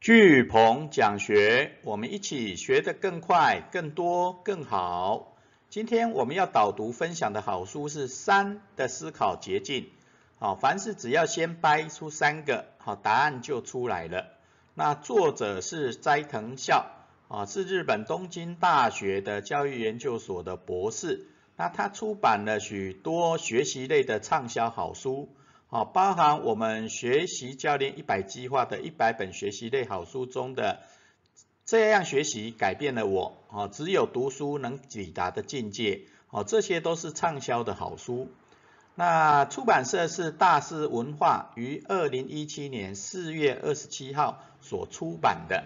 [0.00, 5.36] 巨鹏讲学，我们一起学得更快、更多、更好。
[5.68, 9.82] 今天我们要导读分享的好书是《三的思考捷径》。
[10.38, 14.28] 好，凡是只要先掰出三个，好，答案就出来了。
[14.72, 16.86] 那作者是斋藤孝，
[17.28, 21.26] 啊，是日本东京大学的教育研究所的博士。
[21.58, 25.28] 那他出版了许多学习类的畅销好书。
[25.72, 30.80] 好，包含我们学习教练一百计划的一百本学习类好书中的，
[31.64, 38.28] 这样学习改变了我，哦，只有读书能抵达的境界，哦，这些都是畅销的好书。
[38.96, 45.62] 那出版社是大师文化于二零一七年四月二十七号所出版的。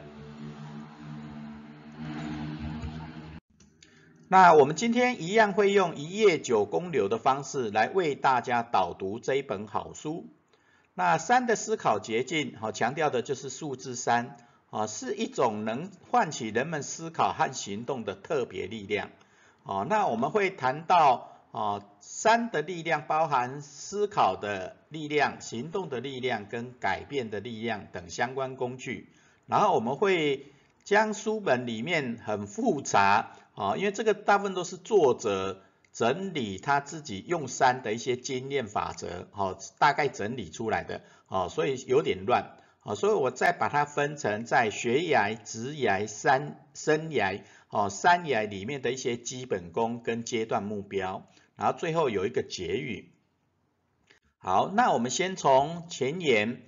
[4.34, 10.26] 那我们今天一样会用一页九公流的方式来为大家导读这一本好书。
[10.92, 14.36] 那三的思考捷径，好强调的就是数字三，
[14.70, 19.12] 啊是一种能唤起人们思考和行动的特别力量。
[19.62, 29.12] 哦，那我们会谈到啊三的力量包含思考的力量、行动的力量跟改变的力量等相关工具。
[29.46, 33.36] 然后我们会将书本里面很复杂。
[33.54, 53.12] 啊，因为这个大部分都是作者整理他自己用三的一些经验法则，好，大概整理出来的，好，所以有点乱，好，所以我再把它分成在学涯、职涯、三生涯，哦，三涯里面的一些基本功跟阶段目标，然后最后有一个结语。
[54.38, 56.62] 好，那我们先从前言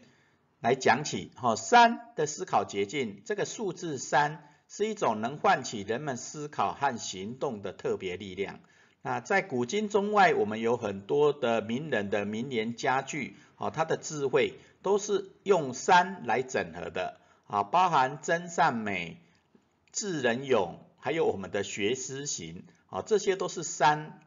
[0.61, 4.45] 来讲起，好，三的思考捷径，这个数字三。
[4.69, 8.61] 是一种能唤起人们思考和行动的特别力量。
[9.03, 19.19] 那在古今中外，我们有很多的名人的名言佳句，啊，他的智慧都是用三来整合的，啊，包含真善美、
[19.92, 24.19] 智仁勇，还有我们的学思行，啊，这些都是三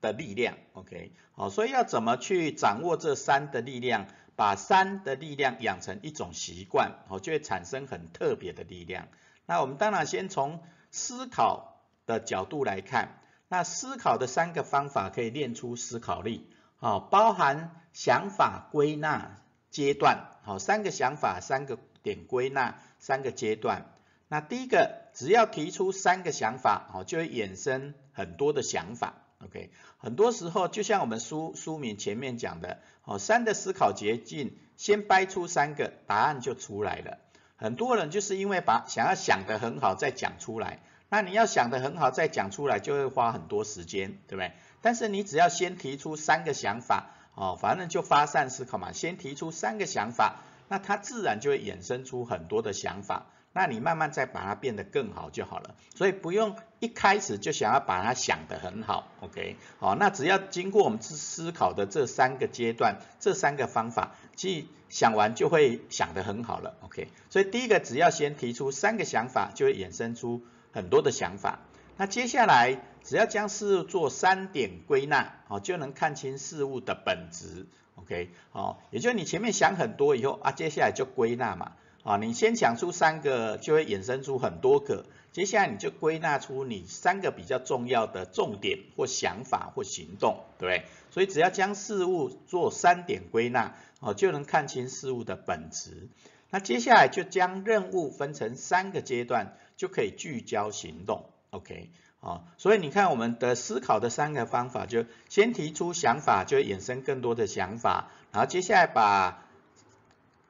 [0.00, 0.56] 的力量。
[0.74, 4.06] OK，好，所以要怎么去掌握这三的力量，
[4.36, 9.08] 把三的力量养成一种习惯，哦，就会产生很特别的力量。
[9.48, 23.86] 那我们当然先从思考的角度来看，那思考的三个方法可以练出思考力，好，包含想法归纳阶段，好，三个想法，三个点归纳，三个阶段。
[24.28, 29.70] 那第一个，只要提出三个想法，好，就会衍生很多的想法，OK。
[29.96, 37.18] 很多时候就像我们书书名前面讲的，哦，三的思考捷径，先掰出三个，答案就出来了。
[37.60, 44.52] 很多人就是因为把想要想得很好再讲出来，那你要想得很好再讲出来就会花很多时间，对不对？
[44.80, 50.36] 但是你只要先提出三个想法，哦，反正就发散思考嘛，先提出三个想法，
[50.68, 53.26] 那他自然就会衍生出很多的想法。
[53.52, 59.56] 那你慢慢再把它变得更好就好了，所以不用一开始就想要把它想得很好，OK？
[59.80, 67.08] 好，那只要经过我们思思考的这三个阶段，这三个方法，其想完就会想得很好了，OK？
[67.30, 70.42] 所以第一个只要先提出三个想法，就会衍生出
[70.72, 71.58] 很多的想法。
[71.96, 77.66] 那接下来只要将事物做三点归纳，好，就能看清事物的本质
[77.96, 78.30] ，OK？
[78.50, 81.72] 好，也就是你前面想很多以后啊，接下来就归纳嘛。
[82.08, 85.04] 啊，你先想出三个，就会衍生出很多个。
[85.30, 90.84] 接下来你就归纳出你三个比较重要的重点或想法或行动，对不对？
[91.10, 96.08] 所以只要将事物做三点归纳，哦，就能看清事物的本质。
[96.48, 101.26] 那接下来就将任务分成三个阶段，就可以聚焦行动。
[101.50, 101.90] OK，
[102.20, 109.44] 啊，所以你看我们的思考的三个方法，就先提出想法，就衍生更多的想法，然后接下来把。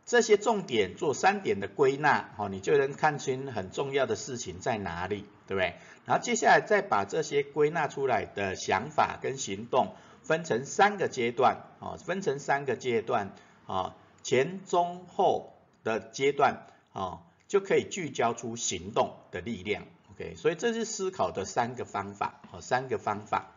[0.09, 5.75] 这些重点做三点的归纳，好，你就能看清很重要的事情在哪里，对不对？
[6.07, 13.35] 然后接下来再把这些归纳出来的想法跟行动分成三个阶段，啊，分成三个阶段，
[13.67, 15.53] 啊，前中后
[15.85, 20.37] 的阶段，啊，就可以聚焦出行动的力量，OK？
[20.37, 23.49] 所以这是思考的三个方法，哦，三个方法。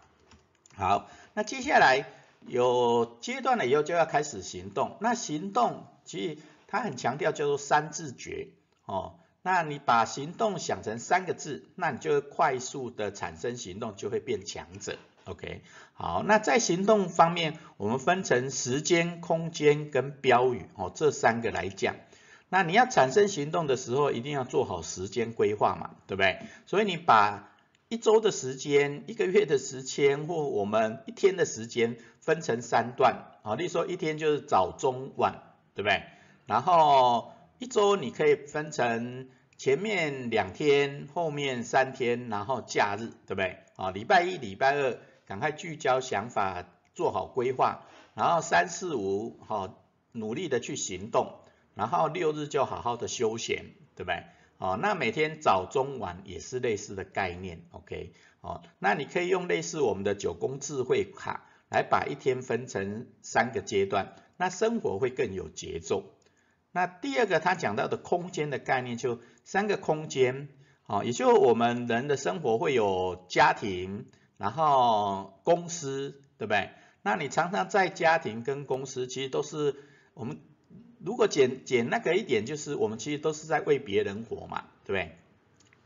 [0.76, 2.06] 好，那接下来
[2.46, 5.86] 有阶段了以后就要开始行动，那行动。
[6.12, 6.38] 其实
[6.68, 8.50] 他很强调叫做三字诀
[8.86, 14.98] 哦，那你把行动想成三个字，那你就会快速的产生行动，就会变强者。
[15.24, 15.62] OK，
[15.94, 21.96] 好，那在行动方面，我们分成时间、空间跟标语哦这三个来讲。
[22.50, 26.40] 那你要产生行动的时候，一定要做好时间规划嘛，对不对？
[26.66, 27.56] 所以你把
[27.88, 35.44] 一周的时间、一个月的时间或我们一天的时间分成三段啊，例如说一天就是早中晚。
[35.74, 36.04] 对不对？
[36.46, 43.58] 然后一周你可以分成前面两天，后面三天，然后假日，对不对？
[43.76, 47.86] 啊，礼拜一、礼拜二赶快聚焦想法，做好规划，
[48.16, 51.40] 然后三四五好努力的去行动，
[51.74, 53.66] 然后六日就好好的休闲，
[53.96, 54.24] 对不对？
[54.58, 58.14] 哦，那每天早中晚也是类似的概念，OK？
[58.42, 66.04] 哦，那你可以用类似我们的九宫智慧卡来把一天分成三个阶段，那生活会更有节奏。
[66.72, 70.50] 那第二个他讲到的空间的概念，就三个空间，
[70.86, 74.06] 哦，也就我们人的生活会有家庭，
[74.38, 76.70] 然后公司，对不对？
[77.02, 79.76] 那你常常在家庭跟公司，其实都是
[80.14, 80.38] 我们。
[81.04, 85.18] 如果简简那个一点，就是我们其实都是在为别人活嘛，对不对？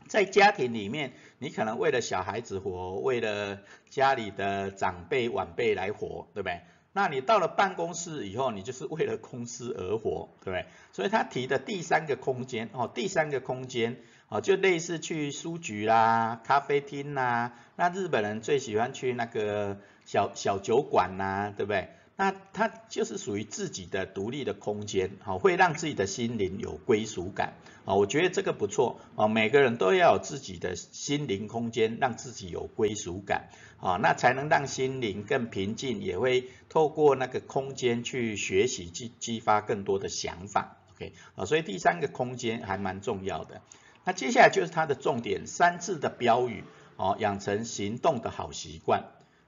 [0.07, 3.59] 在家庭里面，你可能为了小孩子活，为了
[3.89, 6.61] 家里的长辈晚辈来活，对不对？
[6.93, 10.65] 那你到了办公室以后，你就是为了公司而活，对不对？
[10.93, 13.97] 所以他提的第三个空间，哦，第三个空间，
[14.29, 21.89] 哦，就类似去书局啦、咖啡厅啦，那日本人最喜欢去那个小小酒馆呐，对不对？
[22.17, 33.49] 那它就是属于自己的独立的空间，好，会让自己的心灵有归属感，啊，我觉得这个不错，啊，每个人都要有自己的心灵空间，让自己有归属感，
[33.81, 43.61] 啊，那才能让心灵更平静，也会透过那个空间去学习，激激发更多的想法，OK，啊，所以第三个空间还蛮重要的。
[44.05, 46.63] 那接下来就是它的重点，三字的标语，
[46.95, 49.03] 哦，养成行动的好习惯。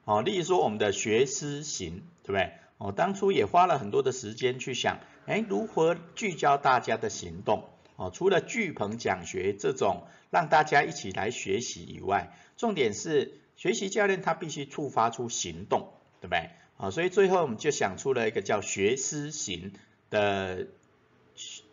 [0.07, 2.54] 哦，例如说我们的学思行，对不对？
[2.77, 7.65] 哦，当初也花了很多的时间去想，哎，如何聚焦大家的行动？
[7.98, 15.89] 哦，除了聚棚讲学这种让大家一起来学习以外，重点是学习教练他必须触发出行动，
[16.21, 16.51] 对不对？
[16.77, 19.74] 啊，所以最后我们就想出了一个叫学思行
[20.10, 20.68] 的，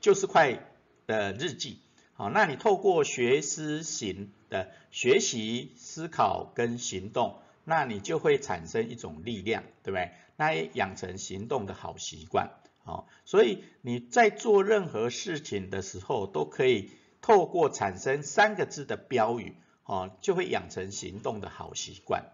[0.00, 0.58] 就是块
[1.06, 1.78] 的日记。
[2.14, 7.36] 好，那你透过学思行的学习、思考跟行动。
[7.64, 10.12] 那你就会产生一种力量，对不对？
[10.36, 12.50] 那也养成行动的好习惯，
[12.84, 16.90] 哦，所以你在做任何事情的时候，都可以
[17.20, 22.24] 透过产生三个字的标语，哦，就会养成行动的好习惯。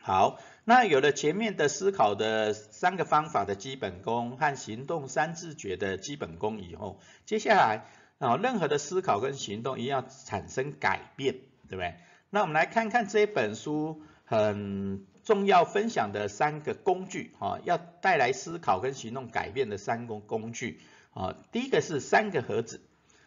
[0.00, 7.84] 好，那有了前面的思考的三个方法的基本功和行动三自觉的基本功以后，接下来
[8.18, 11.34] 啊，任何的思考跟行动一定要产生改变，
[11.68, 11.96] 对不对？
[12.30, 14.02] 那我们来看看这本书。
[14.28, 20.80] 很重要分享的三个工具啊，要带来思考跟行动改变的三个工具
[21.14, 21.34] 啊。
[21.50, 22.82] 第一个是三个盒子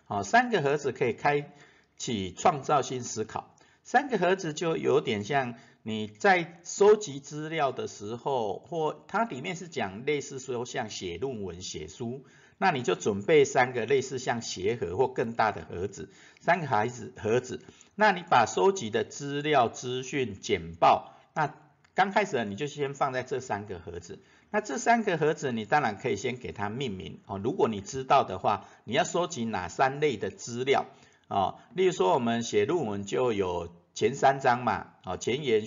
[0.06, 1.52] 啊，三个盒子可以开
[1.98, 3.56] 启创造性思考。
[3.84, 12.24] 三个盒子就有点像你在收集资料的时候，或它里面是讲类似说像写论文、写书，
[12.62, 16.12] 那你就准备三个类似像鞋盒或更大的盒子，
[16.42, 17.60] 三个孩子盒子。
[17.96, 21.56] 那你把收集的资料、资讯、简报，那
[21.96, 24.20] 刚开始你就先放在这三个盒子。
[24.52, 27.40] 那这三个盒子，你当然可以先给它命名哦。
[27.44, 30.86] 如果你知道的话，你要收集哪三类的资料
[31.30, 31.58] 哦？
[31.74, 35.64] 例如说，我们写论文就有前三章嘛，哦，前言、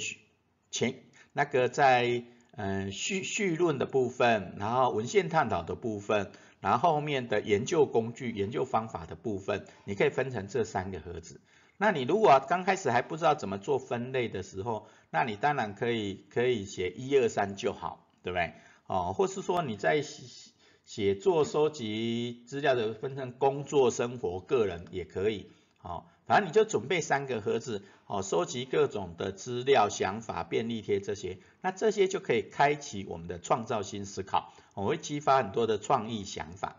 [0.71, 0.95] 前
[1.33, 2.23] 那个在
[2.57, 6.31] 嗯序序论的部分，然后文献探讨的部分，
[6.65, 11.39] 然后后面的研究工具、研究方法的部分，你可以分成这三个盒子。
[11.77, 18.55] 那你如果刚开始还不知道怎么做分类的时候，那你当然可以可以写一二三就好，对不对？
[18.87, 20.53] 哦，或是说你在写
[20.87, 36.77] 写作收集资料的分成工作、生活、个人也可以，好，反正你就准备三个盒子，哦，收集各种的资料、想法、便利贴这些，那这些就可以开启我们的创造性思考，我会激发很多的创意想法。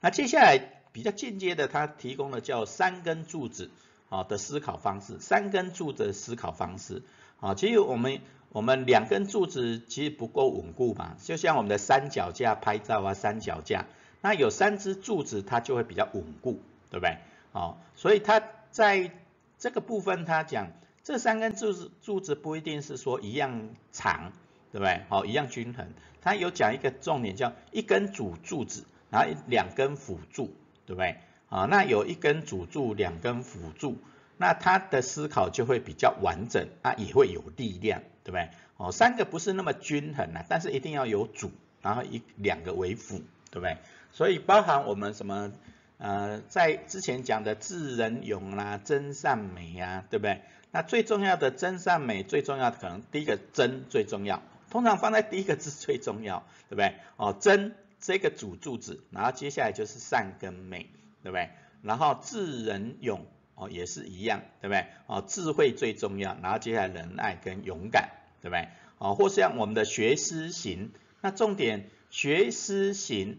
[0.00, 0.74] 那接下来。
[0.90, 3.70] 比较间接的，它提供了叫三根柱子
[4.08, 7.02] 啊的思考方式，三根柱子的思考方式
[7.40, 8.20] 啊，其实我们
[8.50, 13.84] 我们两根柱子其实不够稳固嘛，就像我们的三脚架拍照啊，三脚架，
[14.22, 17.18] 那有三支柱子它就会比较稳固，对不对？
[17.52, 19.12] 哦，所以它在
[19.58, 20.72] 这个部分它讲，
[21.04, 24.32] 这三根柱子柱子不一定是说一样长，
[24.72, 25.00] 对不对？
[25.08, 25.86] 好，一样均衡，
[26.20, 30.54] 它有讲一个重点叫一根主柱子，然后两根辅助。
[30.86, 31.18] 对不对？
[31.50, 33.98] 啊，那有一根主柱，两根辅助，
[34.38, 38.48] 那他的思考就会比较完整啊，也会有力量，对不对？
[38.78, 41.50] 哦，三个不是那么均衡啊，但是一定要有主，
[41.82, 43.18] 然后一两个为辅，
[43.50, 43.76] 对不对？
[44.12, 45.52] 所以包含我们什么
[45.98, 50.40] 呃，在之前讲的智仁勇啦、真善美啊，对不对？
[50.70, 56.94] 那最重要的真善美，最重要的可能第一个真最重要，通常放在第一个字最重要，对不对？
[57.16, 60.90] 哦，真这个主柱子，然后接下来就是善跟美，
[61.22, 61.50] 对不对？
[61.82, 64.86] 然后智仁勇哦也是一样，对不对？
[65.06, 68.10] 哦智慧最重要，然后接下来仁爱跟勇敢，
[68.40, 68.68] 对不对？
[68.98, 73.38] 哦或像我们的学思行，那重点学思行，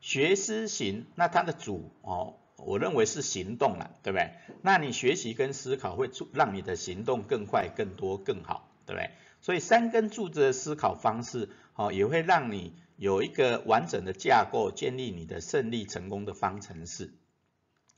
[0.00, 4.32] 学思行，那它的主哦，我认为是行动了，对不对？
[4.62, 9.10] 那你学习跟思考会促让你的行动更快、更多、更好，对不对？
[9.40, 17.12] 所以三根柱子的思考方式，哦也会让你有一个完整的架构，建立你的胜利成功的方程式。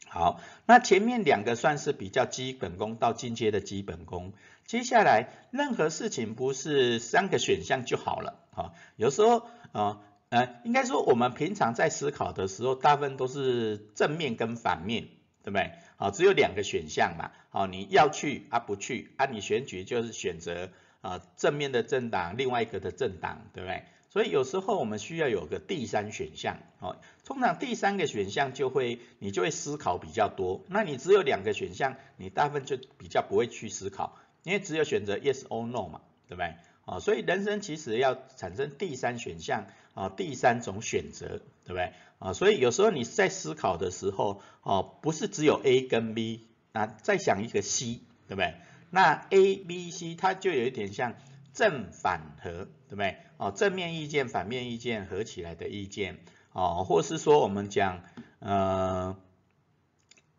[0.06, 4.32] 好，那前面两个算是比较基本功到进阶的基本功，
[4.66, 15.08] 接下来任何事情不是三个选项就好了啊，有时候啊呃，应该说我们平常在思考的时候，大部分都是正面跟反面，
[15.42, 15.72] 对不对？
[15.96, 20.70] 好，只有两个选项嘛，好，你要去啊不去啊，你选举就是选择
[21.00, 23.84] 啊正面的政党，另外一个的政党，对不对？
[24.10, 30.64] 所以有时候我们需要有个第三选项，哦，通常第三个选项就会你就会思考比较多。
[30.66, 36.54] 那你只有两个选项，你大部分就比较不会去思考，因为只有选择 yes or no 嘛，对不对？
[36.86, 41.92] 啊，所以人生其实要产生第三选项啊，第三种选择，对不对？
[42.18, 48.54] 啊，所以有时候你在思考的时候，哦，不是只有 A 跟 B，那再想一个 C，对不对？
[48.90, 51.14] 那 A、B、C 它就有一点像。
[51.52, 53.16] 正反合，对不对？
[53.36, 56.20] 哦，正面意见、反面意见合起来的意见，
[56.52, 58.04] 哦，或是说我们讲，
[58.38, 59.18] 呃，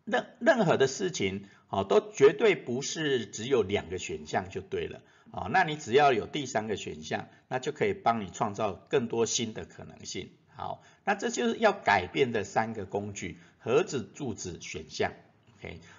[0.06, 10.30] 任任何的事情，哦，都绝对不是只有两个选项就对了，哦，那你只要有第三个选项，那就可以帮你创造更多新的可能性。
[10.56, 15.12] 好，那这就是要改变的三个工具：盒子、柱子、选项。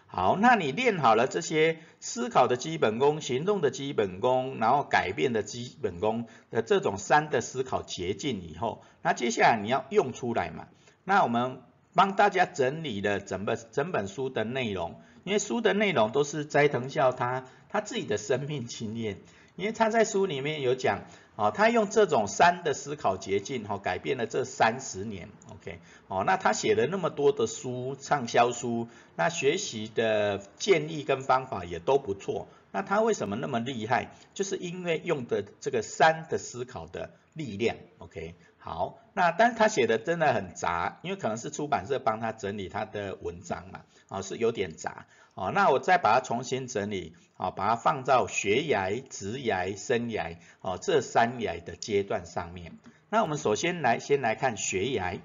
[0.08, 10.68] 好，那你练好了这些思考的基本功、行动的基本功，然后改变的基本功的这种三的思考捷径以后，那接下来你要用出来嘛？
[11.04, 11.62] 那我们
[11.96, 19.18] 帮大家整理了整本整本书的内容，因为书的内容都是斋藤孝他他自己的生命经验，
[19.56, 21.02] 因为他在书里面有讲。
[21.36, 34.12] 哦，他用这种三的思考捷径，哈，改变了这三十年，OK，哦，那他写了那么多的书，畅销书，那学习的建议跟方法也都不错，那他为什么那么厉害？
[34.36, 45.06] 就是因为用的这个三的思考的力量，OK，好，那但是他写的真的很杂，因为可能是出版社帮他整理他的文章嘛，啊，是有点杂。
[45.34, 52.78] 哦，那我再把它重新整理，哦，把它放到学涯、职涯、生涯，哦，这三涯的阶段上面。
[53.10, 55.20] 那我们首先来，先来看学涯。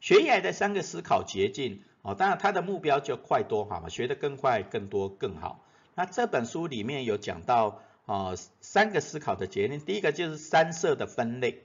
[0.00, 5.64] 学涯的三个思考捷径，哦，当然他的目标就快多好嘛，学得更快、更多、更好。
[5.94, 11.63] 那这本书里面有讲到，哦，三个思考的捷径，第一个就是三色的分类，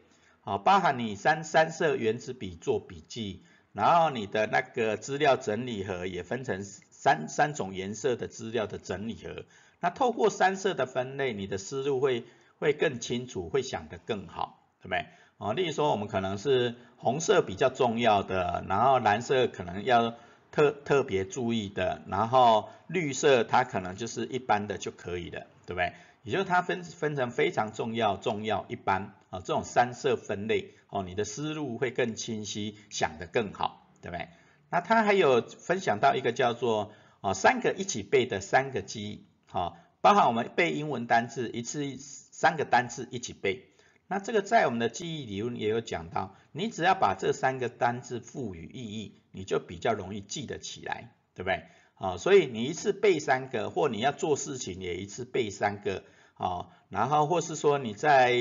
[0.50, 6.66] 哦，包含你三三色原子笔做笔记，然后你的那个资料整理盒也分成。
[7.02, 9.46] 三三种颜色的资料的整理盒，
[9.80, 12.26] 那透过三色的分类，你的思路会
[12.60, 15.06] 会更清楚，会想得更好，对不对？
[15.38, 20.14] 哦，例如说我们可能是红色比较重要的，然后蓝色可能要
[20.52, 25.94] 特特别注意的，然后绿色它可能就是一般的就可以了，对不对？
[26.24, 34.30] 也就是它分分成非常重要、重要、一般啊这种三色分类，哦，你的思路会更清晰，想得更好，对不对？
[34.70, 43.66] 那他还有分享到一个叫做哦三个一起背的三个记忆，好，包含我们背英文单字一次三个单字一起背。
[44.12, 51.64] 那这个在我们的记忆理论也有讲到，你只要把这三个单字赋予意义，你就比较容易记得起来，对不对？
[51.94, 58.32] 好，所以你一次背三个，或你要做事情也一次背三个，好，然后或是说你在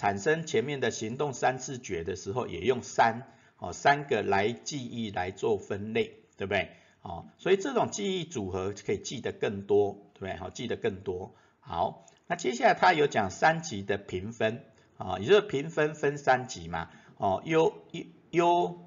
[0.00, 3.26] 产生前面的行动三次觉的时候，也用三。
[3.58, 6.70] 哦，三个来记忆来做分类，对不对？
[7.02, 10.36] 哦，所以这种记忆组合可以记得更多，对不对？
[10.36, 11.34] 好，记得更多。
[11.60, 14.64] 好，那接下来他有讲三级的评分，
[14.96, 16.88] 啊，也就是评分分三级嘛。
[17.18, 18.78] 哦，优优优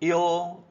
[0.00, 0.64] 优，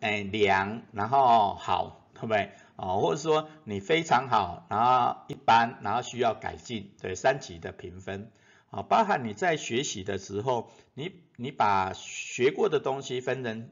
[0.00, 2.50] 哎，良，然后好，对不对？
[2.74, 8.32] 哦，或者说你非常好，然后一般，然后需要改进，对，三级的评分。
[8.70, 13.70] 啊，包含你在学习的时候，你你把学过的东西分成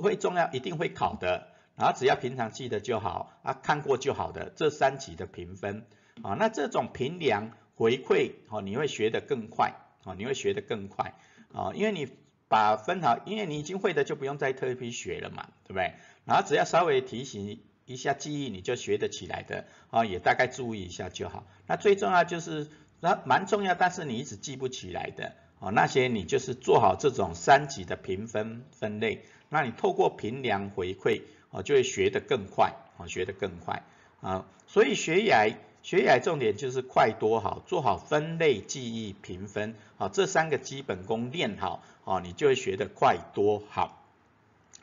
[0.00, 5.86] 会重要，一定会考的，然后只要平常记得就好啊，看过就好的这三级的评分
[6.22, 11.14] 啊，那这种评量回馈哦，你会学得更快啊，你会学得更快
[11.52, 12.08] 啊，因为你
[12.48, 15.94] 把分好，因为你已经会的就不用再特别学了嘛，对不对？
[16.24, 21.46] 然后只要稍微提醒一下记忆，你就学得起来的啊，也大概注意一下就好。
[21.68, 22.68] 那最重要就是。
[23.00, 33.82] 那蛮重要，但是你一直记不起来的哦，那些你就是做好这种三级的评分分类，那你透过评量回馈，哦，就会学得更快，哦，学得更快，
[34.20, 43.96] 啊，所以学来学来重点就是快多好，做好分类、记忆、评分，好，这三个基本功练好，哦，你就会学得快多好。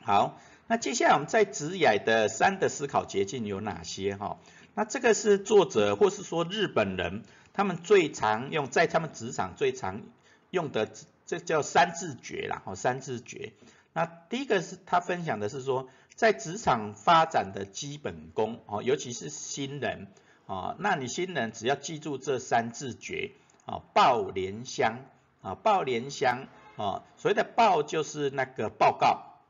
[0.00, 4.16] 好，那接下来我们在职涯的三的思考捷径有哪些？
[4.16, 4.38] 哈，
[4.74, 7.22] 那这个是作者或是说日本人
[7.58, 10.02] 他们最常用在他们职场最常。
[10.50, 10.88] 用的
[11.26, 13.52] 这叫三字诀啦，哦，三字诀。
[13.92, 20.06] 那第一个是他分享的是说，在职场发展的基本功，哦，尤其是新人，
[20.46, 23.32] 哦，那你新人只要记住这三字诀，
[23.66, 25.00] 啊，报联乡，
[25.42, 26.46] 啊，报联乡，
[26.76, 29.42] 啊，所谓的报就是那个报告，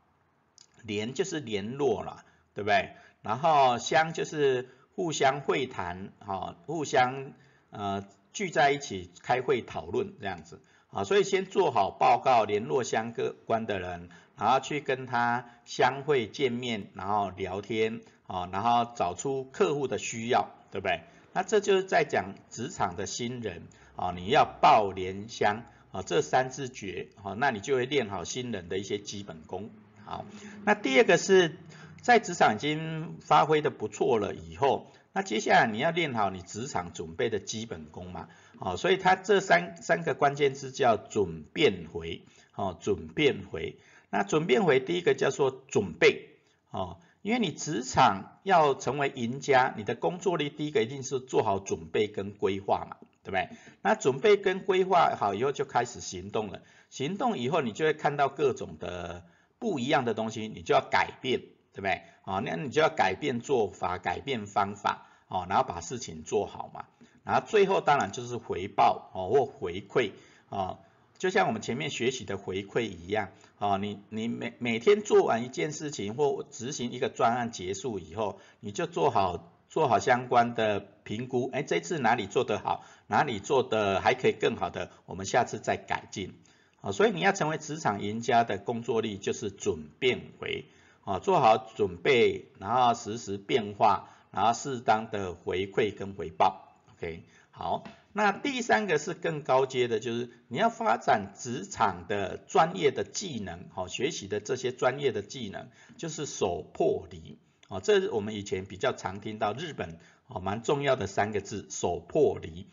[0.83, 2.25] 联就是联络了，
[2.55, 2.89] 对不对？
[3.21, 7.31] 然后乡就是互相会谈，哈，互相
[7.69, 10.59] 呃聚在一起开会讨论这样子。
[10.91, 13.13] 啊，所以先做好报告，联络相
[13.45, 21.01] 关的人，然后去跟他相会见面，然后聊天，啊，然后找出客户的需要，对不对？
[21.31, 25.61] 那这就是在讲职场的新人，啊，你要报联相，
[25.91, 29.69] 啊，这三字诀，啊，那你就会练好新人的一些基本功。
[30.05, 30.25] 好，
[30.65, 31.55] 那第二个是
[32.01, 34.91] 在职场已经发挥的不错了以后。
[35.19, 42.21] 那接下来你要练好你职场准备的基本功嘛，好，所以它这三三个关键字叫准变回，
[42.55, 43.77] 哦，准变回。
[44.11, 46.29] 那准变回第一个叫做准备，
[46.71, 53.49] 哦，因为你职场要成为赢家，你的工作力第一个一定是做好准备跟规划嘛，对不对？
[53.81, 59.25] 那准备跟规划好以后就开始行动了，行动以后你就会看到各种的
[59.59, 61.41] 不一样的东西，你就要改变。
[61.71, 62.01] 对不对？
[62.23, 66.83] 啊，那你就要改变做法，改变方法，哦，然后把事情做好嘛。
[67.23, 70.11] 然后最后当然就是回报，哦，或回馈，
[70.49, 70.79] 哦，
[71.17, 86.33] 就像我们前面学习的回馈一样，哦，你你每每天做完一件事情或执行一个专案结束以后，你就做好做好相关的评估，哎，这次哪里做得好，哪里做的还可以更好的，我们下次再改进。
[86.81, 90.65] 啊，所以你要成为职场赢家的工作力就是准变回。
[91.05, 107.37] 啊，做好准备，然后实时变化，然后适当的回馈跟回报，OK，好，那第三个是更高阶的，就是你要发展职场的专业的技能，好，学习的这些专业的技能，就是手破离，
[107.67, 112.67] 啊，这是我们以前比较常听到日本，哦，蛮重要的三个字，手破离。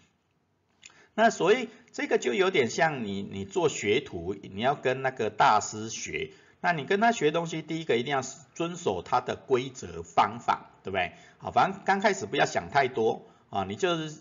[1.14, 6.33] 那所以这个就有点像你，你做学徒，你要跟那个大师学。
[6.61, 8.23] 那你跟他学东西，第一个一定要
[8.55, 11.11] 遵守他的规则方法，对不对？
[11.38, 14.20] 好，反正刚开始不要想太多啊，你就是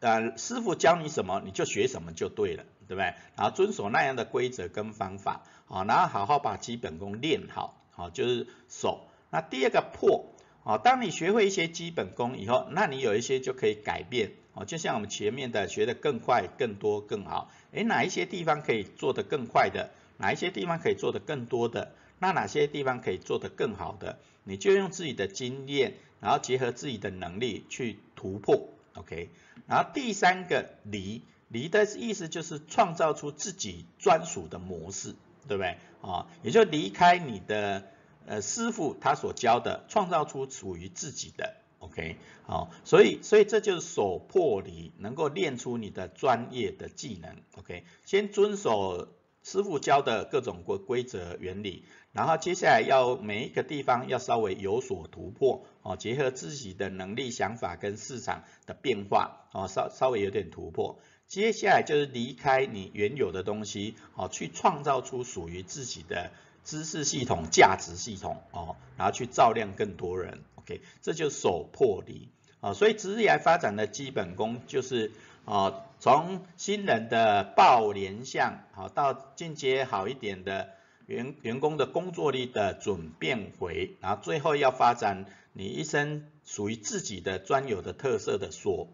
[0.00, 3.12] 呃师傅教你什么你就学什么就对了，对不对？
[3.36, 9.02] 然后遵守那样的规则跟方法，啊，然后好好把基本功练好，好就是手。
[9.28, 10.24] 那第二个破，
[10.64, 19.90] 啊，当你学会一些基本功以后，那你有一些就可以改变，哦，就像我们前面的学的更快、更多、更好，诶，哪一些地方可以做得更快的？
[20.16, 21.92] 哪一些地方可以做得更多的？
[22.18, 24.18] 那哪些地方可以做得更好的？
[24.44, 29.30] 你就用自己的经验，然后结合自己的能力去突破，OK？
[29.66, 35.14] 然后第三个离离的意思就是创造出自己专属的模式，
[35.46, 35.76] 对不对？
[36.02, 37.84] 啊，也就离开你的
[38.26, 42.16] 呃师傅他所教的，创造出属于自己的，OK？
[42.44, 47.84] 好，所以所以这就是手破离，能够练出你的专业的技能，OK？
[48.04, 49.08] 先遵守。
[49.42, 60.98] 师傅教的各种规规则原理，然后接下来要每一个地方要稍微有所突破哦，结合自己的能力、想法跟市场的变化哦，稍稍微有点突破。
[61.26, 66.30] 接下来就是离开你原有的东西哦，去创造出属于自己的
[66.62, 70.42] 知识系统、价值系统哦，然后去照亮更多人。
[70.56, 72.28] OK，这就手破离
[72.60, 75.10] 啊，所以职业发展的基本功就是。
[75.46, 80.70] 哦，从新人的报联项，好到进阶好一点的
[81.04, 88.88] 员员工的工作力的准变回，然后最后要发展你一生属于自己的专有的特色的所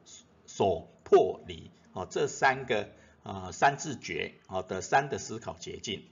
[0.46, 2.88] 所破离，哦这三个
[3.22, 6.02] 呃三字诀，好的三的思考捷径。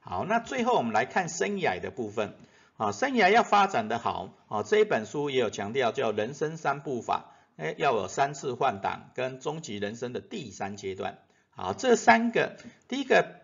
[0.00, 2.34] 好，那最后我们来看生涯的部分，
[2.76, 7.31] 啊生涯要发展的好，啊这一本书也有强调叫人生三步法。
[7.56, 11.18] 哎，要有三次换挡跟终极人生的第三阶段。
[11.50, 12.56] 好，这三个，
[12.88, 13.40] 第一个，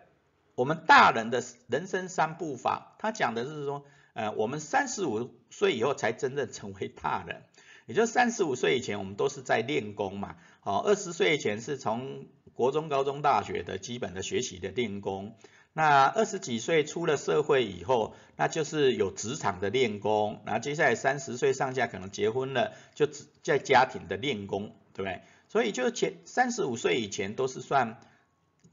[0.55, 7.43] 我们大人的人生三步法，他讲的是说，呃，我们三十五岁以后才真正成为大人，
[7.85, 10.35] 也就三十五岁以前，我们都是在练功嘛。
[10.61, 15.37] 好，二十岁以前是从国中、高中、大学的基本的学习的练功。
[15.73, 20.41] 那二十几岁出了社会以后，那就是有职场的练功。
[20.45, 23.07] 然后接下来三十岁上下可能结婚了，就
[23.43, 25.21] 在家庭的练功，对不对？
[25.47, 27.97] 所以就前三十五岁以前都是算，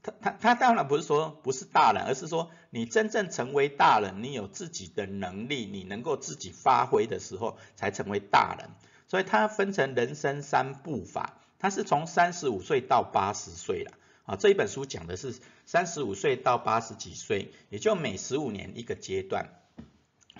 [0.03, 8.69] 他他他当然不是说不是大人，而是说你真正成为大人，你有自己的能力，你能够自己发挥的时候，才成为大人。
[9.07, 13.91] 所以它分成人生三步法，它是从三十五岁到八十岁了。
[14.27, 15.33] 啊，这一本书讲的是
[15.65, 19.49] 三十五岁到八十几岁，也就每十五年一个阶段。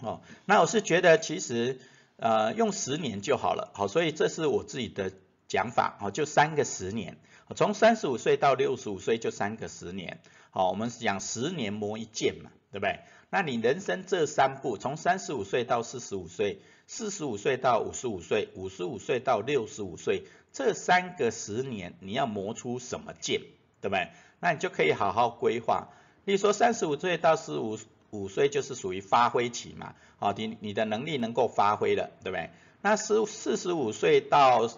[0.01, 1.79] 哦，那我是觉得其实
[2.17, 3.71] 呃用十年就好了。
[3.73, 5.13] 好，所以这是我自己的
[5.47, 5.97] 讲法。
[6.01, 7.17] 好，就三个十年，
[7.55, 10.19] 从三十五岁到六十五岁就三个十年。
[10.51, 12.99] 好，我们讲十年磨一剑嘛，对不对？
[13.29, 23.41] 那你人生这三步，从三十五岁到四十五岁，四十五岁到五十五岁，五十五岁到六十五岁，这三个十年你要磨出什么剑？
[23.87, 24.09] 对不对？
[24.41, 25.87] 那你就可以好好规划。
[26.25, 32.49] 例如说，三十五岁到四五五岁就是属于发挥期嘛，啊，你你的能力能够发挥了，对不对？
[32.81, 34.69] 那四四十五岁到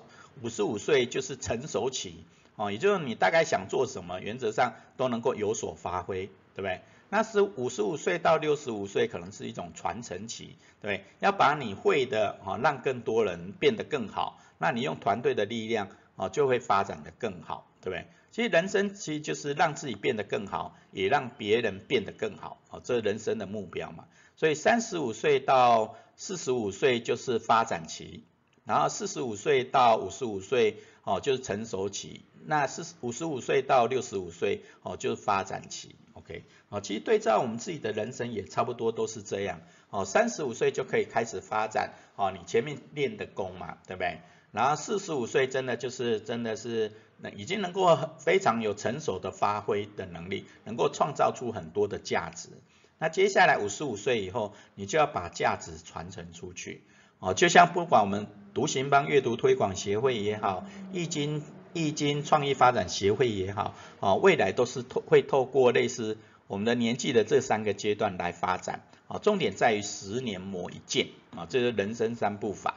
[0.44, 2.24] 五十五岁就是成熟期，
[2.56, 6.82] 哦，也就是你大概想做什么，原则上都能够有所发挥，对不对？
[7.10, 18.06] 那是五十五岁到六十五岁可能是一种传承期，对，要把你会的啊，让更多人变得更好，那你用团队的力量啊，就会发展的更好，对不对？
[18.32, 24.06] 其实人生其实就是让自己变得更好，也让别人变得更好，哦，这是人生的目标嘛。
[24.36, 28.24] 所以三十五岁到四十五岁就是发展期，
[28.66, 32.22] 然后四十五岁到五十五岁，哦，就是成熟期。
[32.46, 35.96] 那四五十五岁到六十五岁，哦，就是发展期。
[36.14, 39.62] OK，哦，其实对照我们自己的人生也差不多都是这样。
[39.90, 44.20] 哦，三十五岁就可以开始发展，哦，你前面练的功嘛，对不对？
[44.52, 52.50] 然后四十五岁真的就是真的是那已经能够非常有成熟的发挥的能力，能够创造出很多的价值。
[52.98, 56.84] 那接下来五十五岁以后，你就要把价值传承出去。
[57.20, 68.82] 哦，就像不管我们独行帮阅读推广协会也好，易经易经创意发展协会也好，哦，未来都是透会透过类似我们的年纪的这三个阶段来发展。
[69.08, 71.08] 啊，重点在于十年磨一剑。
[71.36, 72.76] 啊，这是人生三步法。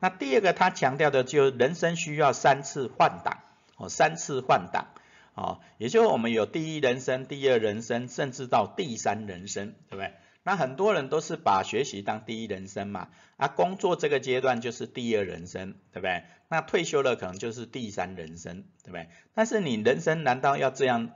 [0.00, 3.38] 那第二个，他强调的就是人生需要三次换挡，
[3.76, 4.88] 哦，三次换挡，
[5.34, 10.14] 哦，也就是我们有第一人生、第二人生，甚至到第三人生，对不对？
[10.44, 16.24] 那很多人都是把学习当第一人生嘛，啊，工作这个阶段就是第二人生，对不对？
[16.48, 19.08] 那退休了可能就是第三人生，对不对？
[19.34, 21.12] 但是你人生难道要这样、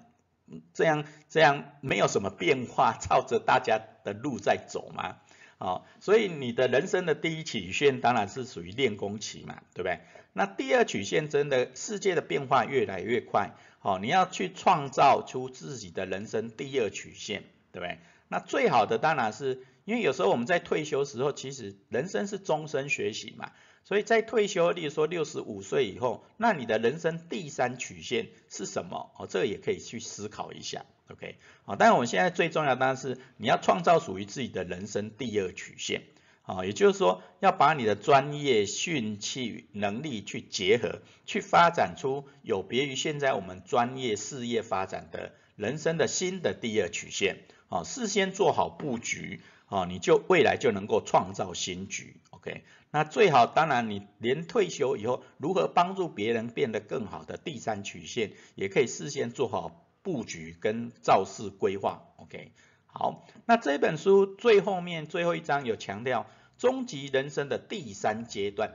[0.73, 5.16] 这样、这样没有什么变化，照着大家的路在走吗？
[5.59, 10.01] 哦，所以你的人生的第一曲线当然是属于练功期嘛，对不对？
[10.38, 17.99] 那第二曲线真的世界的变化越来越快，好，你要去创造出自己的人生第二曲线，对不对？
[18.29, 29.12] 那最好的当然是因为有时候我们在退休时候，其实人生是终身学习嘛，所以在退休，例如说六十五岁以后，那你的人生第三曲线是什么？
[29.16, 30.85] 哦，这个也可以去思考一下。
[31.09, 36.03] OK，好，但是我们现在最重要当然是你要创造属于自己的人生第二曲线，
[36.46, 59.82] 啊，也就是说要把你的专业、兴趣、能力去结合，去发展出有别于现在我们专业事业发展的人生的新的第二曲线，啊，事先做好布局，啊，你就未来就能够创造新局，OK，那最好当然你连退休以后如何帮助别人变得更好的第三曲线，也可以事先做好。
[60.06, 62.52] 布局跟造势规划，OK，
[62.98, 66.24] 好，那这本书最后面最后一章有强调
[66.56, 68.72] 终极人生的第三阶段，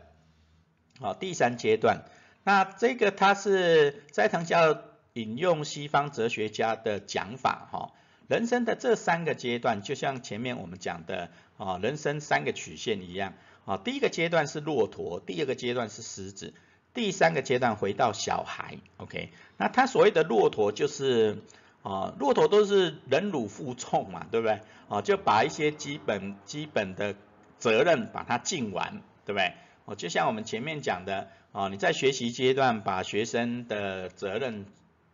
[1.00, 2.04] 好，第三阶段，
[2.44, 4.80] 那这个它是斋藤教
[5.14, 7.94] 引用西方哲学家的讲法，哈，
[8.28, 13.34] 人生的这三个阶段就像前面我们讲的啊，人生三个曲线一样，
[13.66, 16.54] 啊，第一个阶段是骆驼，第二个阶段是狮子。
[16.94, 21.38] 第三个阶段回到小孩，OK，那他所谓的骆驼就是
[21.84, 24.62] 啊，骆驼都是忍辱负重嘛，对不对？
[24.88, 27.16] 啊，就把一些基本基本的
[27.58, 29.54] 责任把它尽完，对不对？
[29.86, 34.66] 哦，就像我们前面讲的啊，你在学习阶段把学生的责任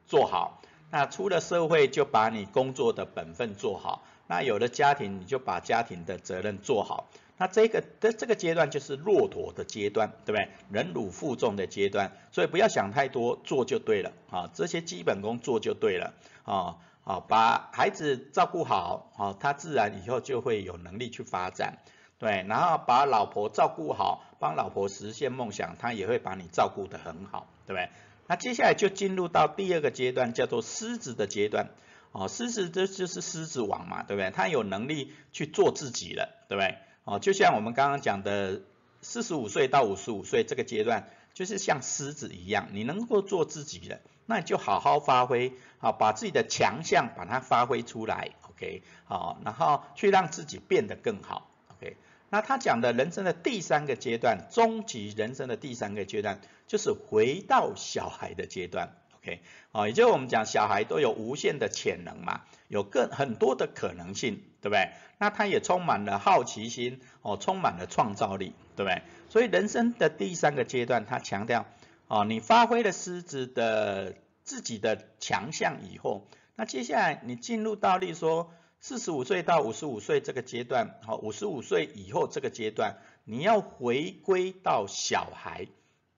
[0.06, 7.10] 做好，那出了社会就把你工作的本分做好，那有了家庭你就把家庭的责任做好。
[7.38, 10.50] 那这个的这个阶段就是骆驼的阶段，对不对？
[10.72, 14.50] 忍辱负重的阶段，所以不要想太多，做就对了啊。
[14.54, 21.78] 这些基本功做就对了啊好，把孩子照顾好啊，他自然以后就会有能力去发展，
[22.20, 22.44] 对。
[22.50, 27.90] 然后把老婆照顾好，帮老婆实现梦想，他也会把你照顾得很好，对不对？
[28.28, 31.70] 那接下来就进入到第二个阶段，叫做狮子的阶段。
[32.12, 34.32] 哦，狮子这就是狮子王嘛，对不对？
[34.32, 36.78] 他有能力去做自己了，对不对？
[37.08, 38.64] 哦，就像我们刚刚讲的，
[39.02, 51.96] 四十五岁到五十五岁这个阶段，就是像狮子一样，你能够做自己了，那你就好好发挥，好把自己的强项把它发挥出来，OK，好，然后去让自己变得更好，OK。
[52.30, 58.98] 那他讲的人生的第三个阶段，终极人生的第三个阶段，就是回到小孩的阶段。
[59.28, 59.42] OK，
[59.74, 64.92] 哦，也就是我们讲小孩都有无限的潜能嘛，有更很多的可能性，对不对？
[65.18, 69.02] 那他也充满了好奇心，哦，充满了创造力，对不对？
[69.30, 71.66] 所以人生的第三个阶段，他强调，
[72.08, 85.68] 哦，你发挥了狮子的自己的强项以后，那接下来你进入到例如说四十五岁到五十五岁这个阶段，好，五十五岁以后这个阶段，你要回归到小孩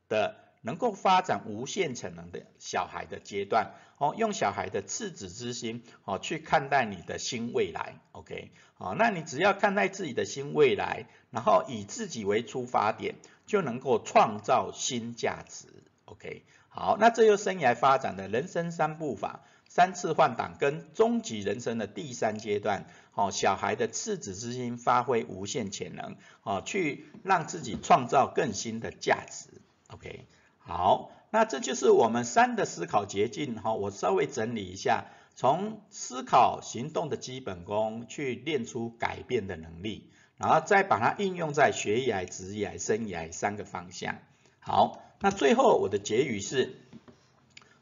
[0.07, 0.35] 的。
[0.61, 15.67] 能够发展无限潜能的小孩的阶段，哦，用小孩的赤子之心，哦，去看待你的新未来，OK，好，那你只要看待自己的新未来，然后以自己为出发点，就能够创造新价值
[16.05, 30.27] ，OK，好，那这又生涯发展的人生三步法，三次换挡跟终极人生的第三阶段，哦，小孩的赤子之心发挥无限潜能，哦，去让自己创造更新的价值，OK。
[30.69, 44.19] 好，那这就是我们三的思考捷径哈，我稍微整理一下，从思考行动的基本功去练出改变的能力，然后再把它应用在学业、职业、生涯三个方向。
[44.59, 46.75] 好，那最后我的结语是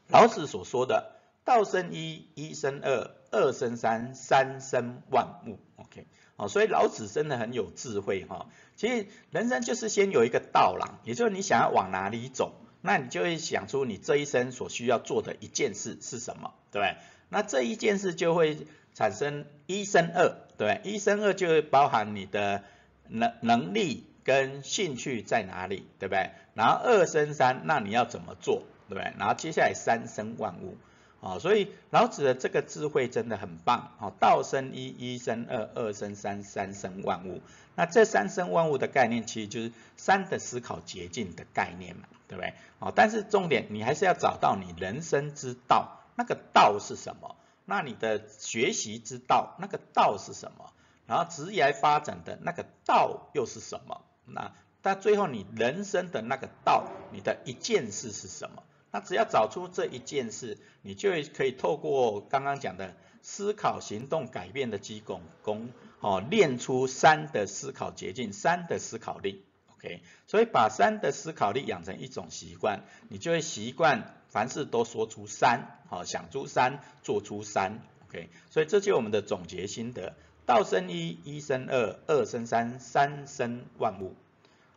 [0.08, 1.12] 老子所说的
[1.44, 5.58] “道生一，一生二，二生三，三生万物”。
[5.76, 8.46] OK，好，所以老子真的很有智慧哈。
[8.76, 12.54] 其实人生就是先有一个道啦，也就是你想要往哪里走。
[12.80, 16.96] 那你就会想出你这一生所需要做的一件事是什么，对不对？
[17.28, 22.62] 那这一件事就会产生一生二，对，一生二就会包含你的
[23.08, 26.30] 能能力跟兴趣在哪里，对不对？
[26.54, 29.12] 然后二生三，那你要怎么做，对不对？
[29.18, 30.76] 然后接下来三生万物，
[31.20, 37.40] 啊，所以老子的这个智慧真的很棒，啊，道生一，一生二，二生三，三生万物。
[37.74, 42.02] 那这三生万物的概念，其实就是三的思考捷径的概念嘛。
[42.28, 42.52] 对不对？
[42.78, 47.36] 哦，但是重点你还是要找到你人生之道，那个道是什么？
[47.64, 50.70] 那你的学习之道，那个道是什么？
[51.06, 54.02] 然后职业发展的那个道又是什么？
[54.26, 54.52] 那
[54.82, 58.62] 但最后你人生的那个道，你的一件事是什么？
[58.90, 65.70] 那只要找出这一件事，你就可以透过刚刚讲的思考、行动、改变的基功功，
[66.00, 69.44] 哦，练出三的思考捷径，三的思考力。
[69.76, 77.80] OK，所以把三的思考力养成一种习惯，你就会习惯凡事都说出三，好想出三，做出三。
[78.08, 80.14] OK，所以这就是我们的总结心得：
[80.46, 84.16] 道生一，一生二，二生三，三生万物。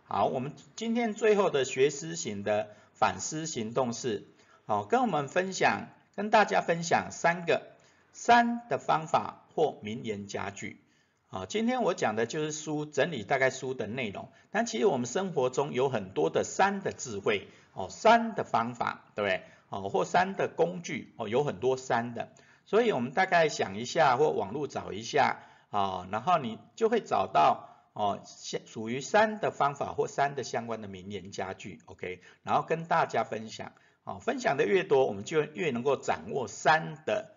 [0.03, 4.27] 好，我们今天最后的学思型的反思行动是，
[4.67, 7.63] 好跟我们分享，跟大家分享三个
[8.13, 10.79] 三的方法或名言佳句。
[11.25, 19.41] 好，今天我讲的就是书整理大概书的内容，但其实我们生活中有很多的三的智慧，哦，三的方法，对不对？
[19.69, 22.29] 哦，或三的工具，哦，有很多三的，
[22.67, 25.39] 所以我们大概想一下，或网络找一下，
[25.71, 33.73] 啊，然后你就会找到，哦，相属于三的方法或三的相关的名言佳句，OK，然后跟大家分享，
[34.03, 37.35] 哦，分享的越多，我们就越能够掌握三的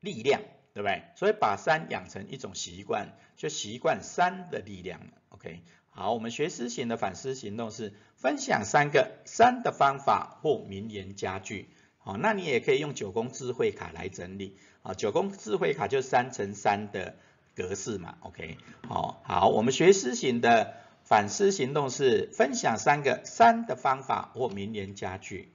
[0.00, 0.42] 力量。
[0.76, 1.04] 对不对？
[1.14, 5.00] 所以把三养成一种习惯，就习惯三的力量。
[5.30, 11.70] OK，好，我们学思行的反思行动是分享三个三的方法或名言佳句。
[11.96, 14.58] 好，那你也可以用九宫智慧卡来整理。
[14.82, 17.16] 啊，九宫智慧卡就三乘三的
[17.56, 18.18] 格式嘛。
[18.20, 25.48] OK，好，好，我们学思行的反思行动是分享三个三的方法或名言佳句。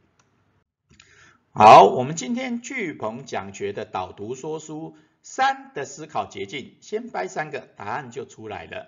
[1.51, 4.97] 好，我们今天巨鹏讲学的导读说书。
[5.23, 8.87] 三的思考捷径，先掰三个，答案就出来了。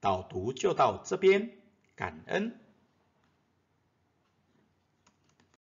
[0.00, 1.50] 导读就到这边，
[1.94, 2.58] 感恩。